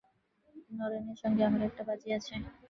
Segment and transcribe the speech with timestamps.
[0.71, 2.33] নরেনের সঙ্গে আমার একটা বাজি আছে।